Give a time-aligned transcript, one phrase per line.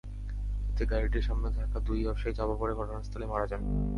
[0.69, 3.61] এতে গাড়িটির সামনে থাকা দুই ব্যবসায়ী চাপা পড়ে ঘটনাস্থলেই মারা যান।